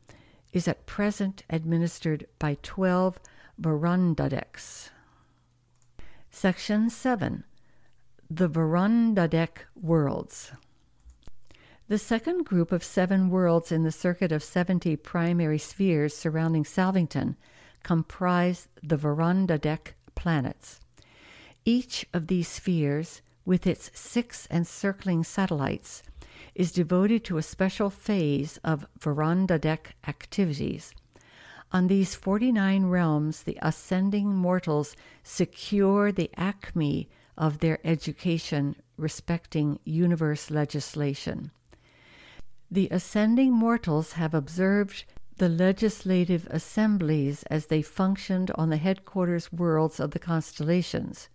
[0.53, 3.21] is at present administered by 12
[3.61, 4.91] Vorondadeks.
[6.31, 7.45] Section 7
[8.29, 10.51] The Vorondadek Worlds.
[11.89, 17.37] The second group of seven worlds in the circuit of 70 primary spheres surrounding Salvington
[17.85, 20.81] comprise the Vorondadek planets.
[21.65, 26.03] Each of these spheres, with its six encircling satellites,
[26.57, 30.95] is devoted to a special phase of Vorondadek activities.
[31.71, 40.51] On these 49 realms, the ascending mortals secure the acme of their education respecting universe
[40.51, 41.51] legislation.
[42.71, 45.05] The ascending mortals have observed
[45.37, 51.29] the legislative assemblies as they functioned on the headquarters worlds of the constellations.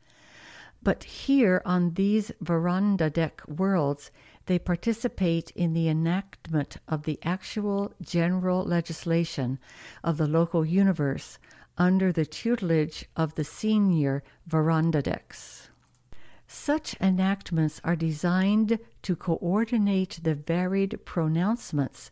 [0.81, 4.09] But here on these Vorondadek worlds,
[4.45, 9.59] they participate in the enactment of the actual general legislation
[10.03, 11.37] of the local universe
[11.77, 15.69] under the tutelage of the senior Vorondadeks.
[16.47, 22.11] Such enactments are designed to coordinate the varied pronouncements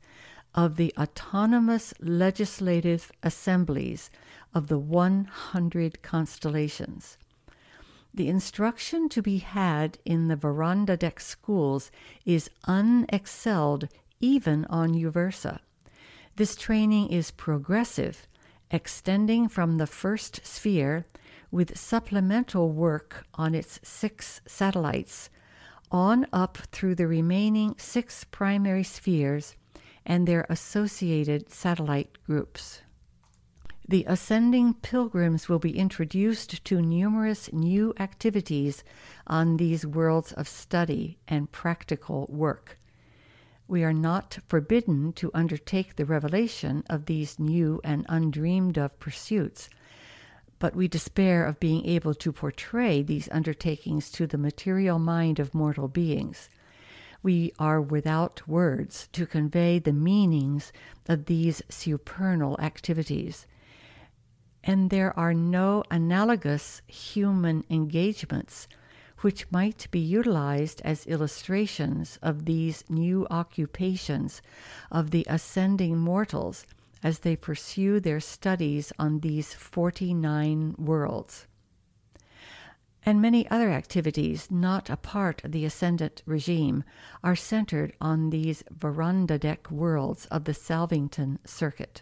[0.56, 4.10] of the autonomous legislative assemblies
[4.54, 7.18] of the 100 constellations.
[8.14, 11.92] The instruction to be had in the Vorondadek schools
[12.26, 13.88] is unexcelled
[14.20, 15.60] even on Uversa.
[16.36, 18.28] This training is progressive
[18.72, 21.06] extending from the first sphere
[21.52, 25.30] with supplemental work on its six satellites
[25.92, 29.56] on up through the remaining six primary spheres
[30.06, 32.82] and their associated satellite groups.
[33.90, 38.84] The ascending pilgrims will be introduced to numerous new activities
[39.26, 42.78] on these worlds of study and practical work.
[43.68, 49.72] We are not forbidden to undertake the revelation of these new and undreamed of pursuits,
[50.60, 55.56] but we despair of being able to portray these undertakings to the material mind of
[55.56, 56.48] mortal beings.
[57.24, 60.72] We are without words to convey the meanings
[61.08, 63.48] of these supernal activities
[64.64, 68.68] and there are no analogous human engagements
[69.22, 74.42] which might be utilized as illustrations of these new occupations
[74.92, 76.66] of the ascending mortals
[77.04, 81.48] as they pursue their studies on these 49 worlds.
[83.06, 86.84] And many other activities not a part of the ascendant regime
[87.24, 92.02] are centered on these Vorondadek worlds of the Salvington Circuit.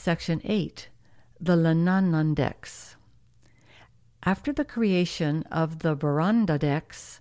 [0.00, 0.88] Section 8
[1.40, 2.94] The Lanonandeks.
[4.22, 7.18] After the creation of the Vorondadeks,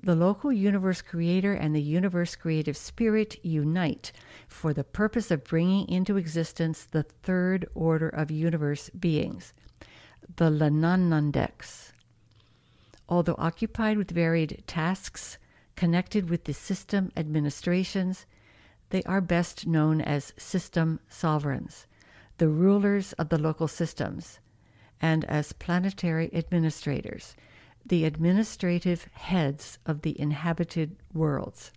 [0.00, 4.12] the local universe creator and the universe creative spirit unite
[4.46, 9.52] for the purpose of bringing into existence the third order of universe beings,
[10.36, 11.90] the Lanonandeks.
[13.08, 15.36] Although occupied with varied tasks
[15.74, 18.24] connected with the system administrations,
[18.90, 21.88] they are best known as system sovereigns
[22.38, 24.38] the rulers of the local systems,
[25.00, 27.34] and as planetary administrators,
[27.86, 31.70] the administrative heads of the inhabited worlds.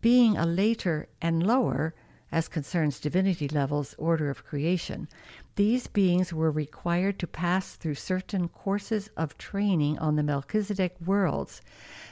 [0.00, 1.94] Being a later and lower,
[2.30, 5.08] as concerns divinity levels, order of creation,
[5.56, 11.62] these beings were required to pass through certain courses of training on the Melchizedek worlds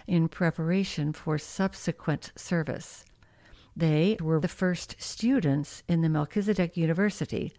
[0.07, 3.05] in preparation for subsequent service.
[3.77, 7.55] They were the first students in the Melchizedek University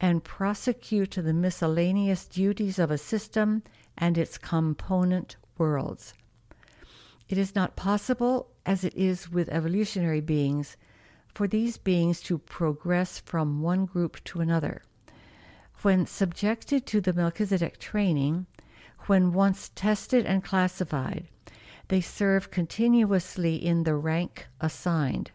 [0.01, 3.61] and prosecute the miscellaneous duties of a system
[3.97, 6.13] and its component worlds.
[7.29, 10.75] It is not possible, as it is with evolutionary beings,
[11.33, 14.81] for these beings to progress from one group to another
[15.85, 18.47] when subjected to the Melchizedek training,
[19.05, 21.27] when once tested and classified,
[21.89, 25.29] they serve continuously in the rank assigned.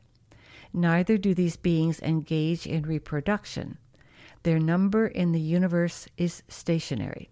[0.72, 3.78] Neither do these beings engage in reproduction.
[4.42, 7.30] Their number in the universe is stationary.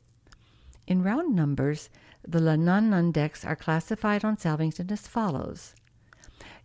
[0.86, 1.90] In round numbers,
[2.22, 5.74] the Lanonandeks are classified on Salvington as follows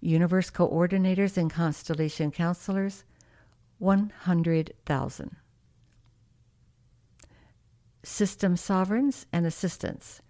[0.01, 3.05] Universe coordinators and constellation counselors,
[3.79, 5.37] 100,000
[8.03, 10.21] system sovereigns and assistants,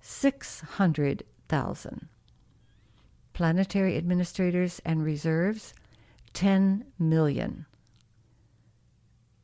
[0.00, 2.08] 600,000.
[3.32, 5.74] Planetary administrators and reserves,
[6.32, 7.66] 10 million.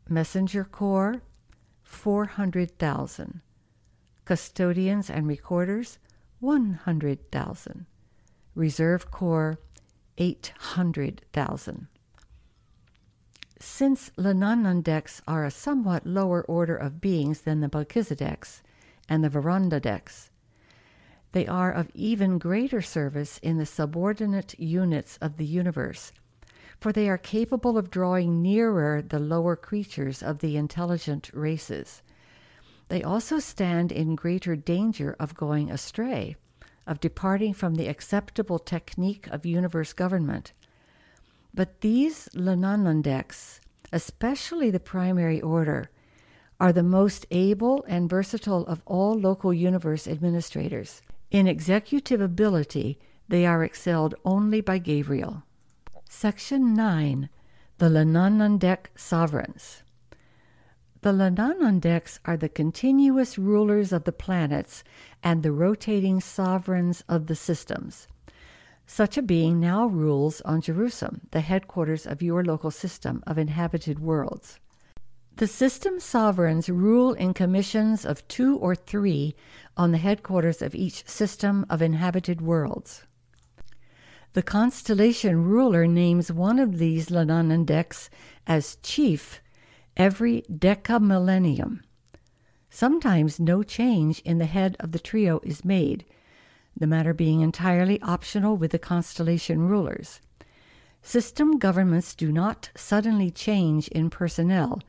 [0.09, 1.21] Messenger Corps,
[1.83, 3.41] 400,000.
[4.25, 5.99] Custodians and recorders,
[6.41, 7.87] 100,000.
[8.55, 9.59] Reserve Corps,
[10.19, 11.89] 800,000.
[13.65, 18.61] Since Lanonandeks are a somewhat lower order of beings than the Melchizedeks
[19.09, 20.31] and the Vorondadeks,
[21.31, 26.13] they are of even greater service in the subordinate units of the universe,
[26.81, 32.03] for they are capable of drawing nearer the lower creatures of the intelligent races.
[32.89, 36.35] They also stand in greater danger of going astray,
[36.85, 40.53] of departing from the acceptable technique of universe government
[41.55, 43.61] but these Lanonandeks,
[43.93, 45.91] especially the primary order,
[46.59, 51.03] are the most able and versatile of all local universe administrators.
[51.31, 52.99] In executive ability,
[53.29, 55.43] they are excelled only by Gabriel.
[56.09, 57.29] Section 9
[57.79, 59.83] The Lanonandek Sovereigns.
[61.01, 64.85] The Lanonandeks are the continuous rulers of the planets
[65.23, 68.07] and the rotating sovereigns of the systems.
[68.87, 73.99] Such a being now rules on Jerusalem, the headquarters of your local system of inhabited
[73.99, 74.59] worlds.
[75.37, 79.35] The system sovereigns rule in commissions of two or three
[79.77, 83.05] on the headquarters of each system of inhabited worlds.
[84.35, 88.09] The constellation ruler names one of these Lanonandeks
[88.47, 89.41] as chief
[89.97, 91.81] every decamillennium.
[92.71, 96.05] Sometimes no change in the head of the trio is made,
[96.77, 100.21] the matter being entirely optional with the constellation rulers.
[101.03, 104.81] System governments do not suddenly change in personnel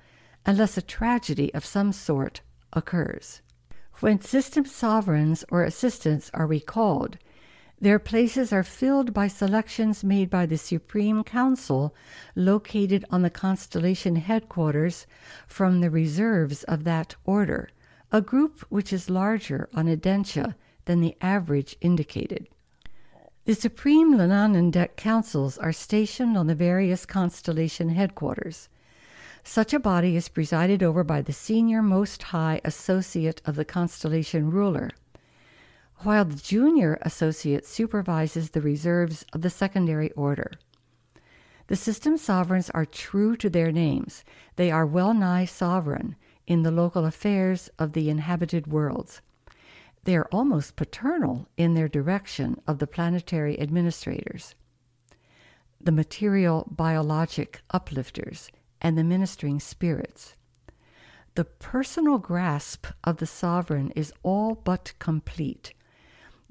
[0.46, 2.42] unless a tragedy of some sort
[2.74, 3.42] occurs.
[4.00, 7.18] When system sovereigns or assistants are recalled,
[7.80, 11.94] their places are filled by selections made by the Supreme Council
[12.36, 15.06] located on the constellation headquarters
[15.48, 17.70] from the reserves of that order,
[18.12, 20.56] a group which is larger on Edentia
[20.86, 22.48] than the average indicated.
[23.46, 28.70] The Supreme Lanonandek Councils are stationed on the various constellation headquarters.
[29.44, 34.50] Such a body is presided over by the senior most high associate of the constellation
[34.50, 34.92] ruler,
[36.00, 40.52] while the junior associate supervises the reserves of the secondary order.
[41.68, 44.24] The system sovereigns are true to their names.
[44.56, 46.16] They are well nigh sovereign
[46.48, 49.22] in the local affairs of the inhabited worlds.
[50.06, 54.56] They are almost paternal in their direction of the planetary administrators,
[55.80, 58.50] the material biologic uplifters,
[58.82, 60.36] and the ministering spirits.
[61.36, 65.74] The personal grasp of the sovereign is all but complete.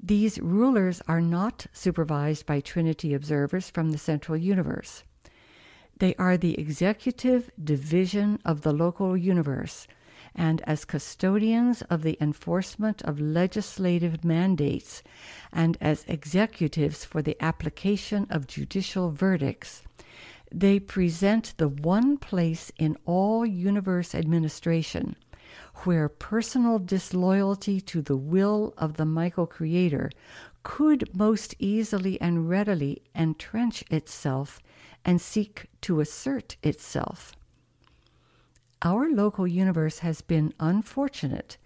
[0.01, 5.03] These rulers are not supervised by Trinity observers from the central universe.
[5.99, 9.87] They are the executive division of the local universe
[10.35, 15.03] and as custodians of the enforcement of legislative mandates
[15.51, 19.83] and as executives for the application of judicial verdicts,
[20.51, 25.15] they present the one place in all universe administration
[25.83, 30.11] where personal disloyalty to the will of the Michael Creator
[30.63, 34.59] could most easily and readily entrench itself
[35.03, 37.33] and seek to assert itself.
[38.85, 41.57] Our local universe has been unfortunate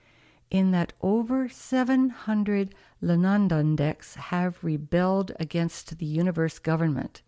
[0.52, 7.24] in that over 700 Lanonandeks have rebelled against the universe government,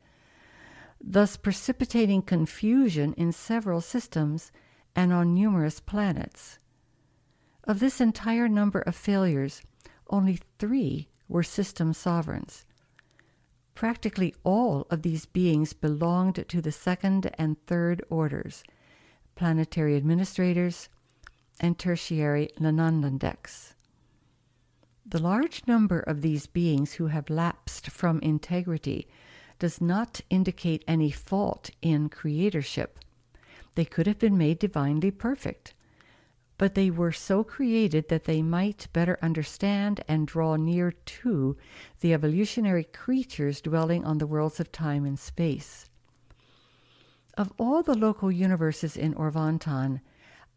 [1.02, 4.52] thus precipitating confusion in several systems
[4.96, 6.60] and on numerous planets.
[7.64, 9.64] Of this entire number of failures,
[10.08, 12.68] only three were system sovereigns.
[13.74, 18.64] Practically all of these beings belonged to the second and third orders
[19.40, 20.90] planetary administrators,
[21.62, 23.74] and tertiary Lanonandeks.
[25.06, 29.08] The large number of these beings who have lapsed from integrity
[29.58, 33.00] does not indicate any fault in creatorship.
[33.76, 35.74] They could have been made divinely perfect,
[36.58, 41.56] but they were so created that they might better understand and draw near to
[42.02, 45.89] the evolutionary creatures dwelling on the worlds of time and space.
[47.40, 50.02] Of all the local universes in Orvonton,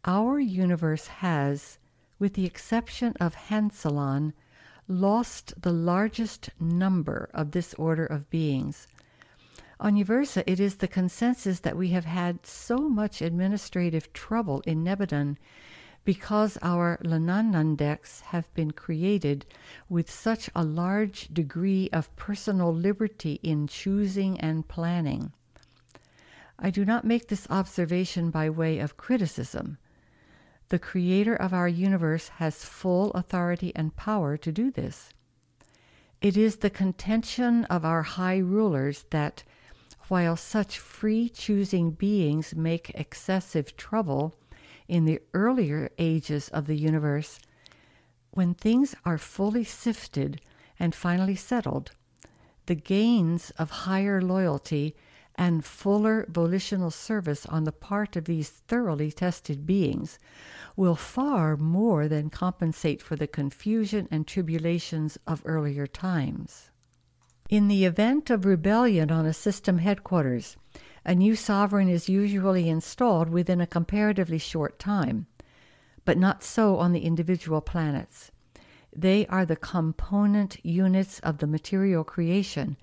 [0.03, 1.77] our universe has,
[2.19, 4.33] with the exception of Henselon,
[4.89, 8.87] lost the largest number of this order of beings.
[9.79, 14.83] On Uversa, it is the consensus that we have had so much administrative trouble in
[14.83, 15.37] Nebadon
[16.03, 19.45] because our Lanonandeks have been created
[19.87, 25.31] with such a large degree of personal liberty in choosing and planning.
[26.59, 29.77] I do not make this observation by way of criticism.
[30.69, 35.09] The creator of our universe has full authority and power to do this.
[36.21, 39.43] It is the contention of our high rulers that,
[40.07, 44.35] while such free choosing beings make excessive trouble
[44.87, 47.39] in the earlier ages of the universe,
[48.31, 50.41] when things are fully sifted
[50.79, 51.91] and finally settled,
[52.65, 54.95] the gains of higher loyalty
[55.35, 60.19] and fuller volitional service on the part of these thoroughly tested beings
[60.75, 66.69] will far more than compensate for the confusion and tribulations of earlier times.
[67.49, 70.55] In the event of rebellion on a system headquarters,
[71.05, 75.27] a new sovereign is usually installed within a comparatively short time,
[76.05, 78.31] but not so on the individual planets.
[78.95, 82.77] They are the component units of the material creation,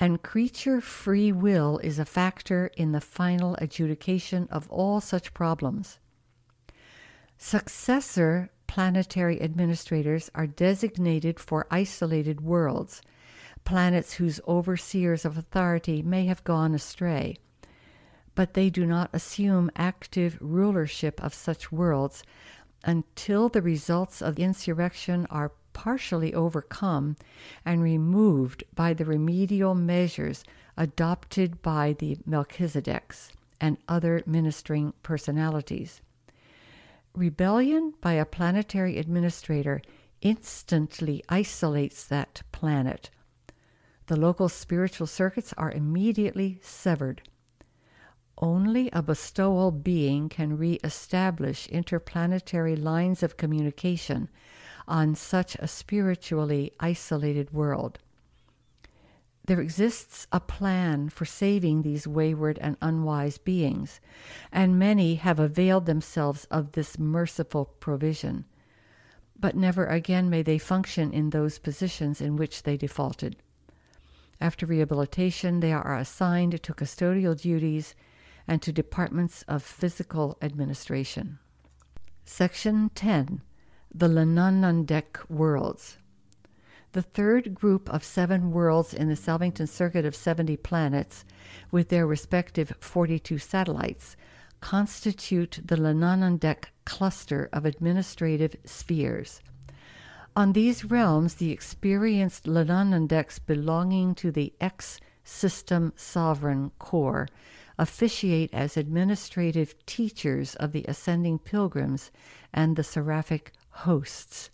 [0.00, 5.98] and creature free will is a factor in the final adjudication of all such problems.
[7.36, 13.02] Successor planetary administrators are designated for isolated worlds,
[13.64, 17.36] planets whose overseers of authority may have gone astray.
[18.36, 22.22] But they do not assume active rulership of such worlds
[22.84, 27.14] until the results of insurrection are partially overcome
[27.64, 30.42] and removed by the remedial measures
[30.76, 36.00] adopted by the Melchizedeks and other ministering personalities.
[37.14, 39.80] Rebellion by a planetary administrator
[40.20, 43.10] instantly isolates that planet
[44.08, 47.22] the local spiritual circuits are immediately severed.
[48.38, 54.28] Only a bestowal being can re establish interplanetary lines of communication
[54.88, 57.98] on such a spiritually isolated world.
[59.44, 64.00] There exists a plan for saving these wayward and unwise beings,
[64.52, 68.44] and many have availed themselves of this merciful provision.
[69.38, 73.36] But never again may they function in those positions in which they defaulted.
[74.40, 77.94] After rehabilitation, they are assigned to custodial duties
[78.46, 81.38] and to departments of physical administration.
[82.24, 83.40] Section 10
[83.94, 85.96] The Lanonandek Worlds.
[86.92, 91.24] The third group of seven worlds in the Salvington Circuit of 70 planets,
[91.70, 94.14] with their respective 42 satellites,
[94.60, 99.40] constitute the Lanonandek cluster of administrative spheres.
[100.36, 107.26] On these realms, the experienced Lanonandeks belonging to the X system sovereign corps
[107.78, 112.10] officiate as administrative teachers of the ascending pilgrims
[112.52, 113.52] and the seraphic
[113.84, 114.50] hosts.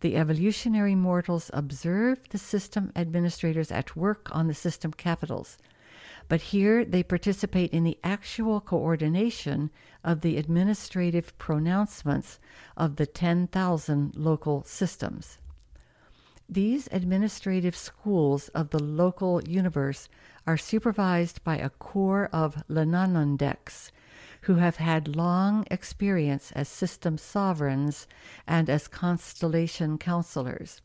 [0.00, 5.58] The evolutionary mortals observe the system administrators at work on the system capitals
[6.30, 9.68] but here they participate in the actual coordination
[10.04, 12.38] of the administrative pronouncements
[12.76, 15.38] of the 10,000 local systems.
[16.48, 20.08] These administrative schools of the local universe
[20.46, 23.90] are supervised by a corps of Lanonandeks
[24.42, 28.06] who have had long experience as system sovereigns
[28.46, 30.80] and as constellation counselors.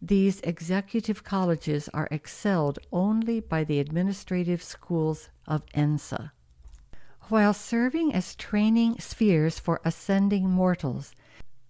[0.00, 6.30] These executive colleges are excelled only by the administrative schools of Ensa.
[7.28, 11.12] While serving as training spheres for ascending mortals,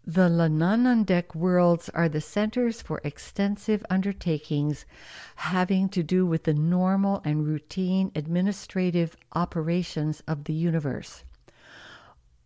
[0.08, 4.86] the Lanonandek worlds are the centers for extensive undertakings
[5.34, 11.24] having to do with the normal and routine administrative operations of the universe.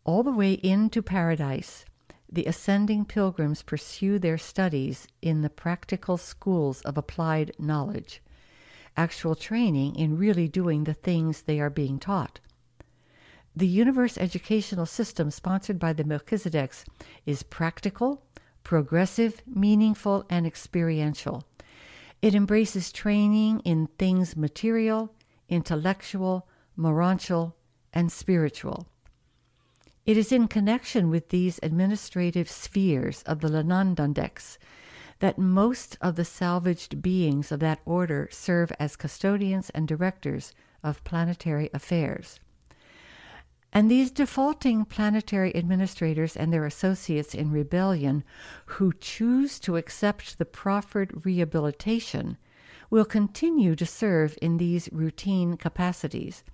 [0.02, 1.84] All the way into paradise,
[2.28, 8.20] the ascending pilgrims pursue their studies in the practical schools of applied knowledge,
[8.96, 12.40] actual training in really doing the things they are being taught.
[13.55, 16.84] The universe educational system sponsored by the Melchizedeks
[17.26, 18.22] is practical,
[18.64, 21.44] progressive, meaningful, and experiential.
[22.22, 25.14] It embraces training in things material,
[25.48, 27.55] intellectual, morontial,
[27.92, 28.86] and spiritual.
[30.07, 34.57] It is in connection with these administrative spheres of the Lanonandeks
[35.18, 41.05] that most of the salvaged beings of that order serve as custodians and directors of
[41.05, 42.40] planetary affairs.
[43.72, 48.22] And these defaulting planetary administrators and their associates in rebellion
[48.66, 52.36] who choose to accept the proffered rehabilitation
[52.90, 56.44] will continue to serve in these routine capacities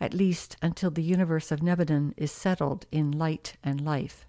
[0.00, 4.26] at least until the universe of Nebadon is settled in light and life.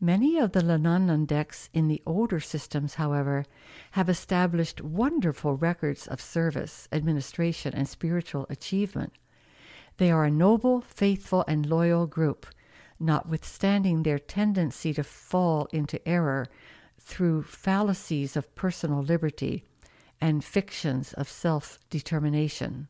[0.00, 3.44] Many of the Lanonandeks in the older systems, however,
[3.92, 9.12] have established wonderful records of service, administration, and spiritual achievement.
[9.98, 12.46] They are a noble, faithful, and loyal group,
[12.98, 16.46] notwithstanding their tendency to fall into error
[17.00, 19.64] through fallacies of personal liberty
[20.20, 22.88] and fictions of self determination.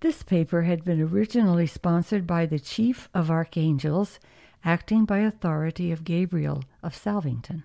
[0.00, 4.18] This paper had been originally sponsored by the Chief of Archangels,
[4.64, 7.64] acting by authority of Gabriel of Salvington.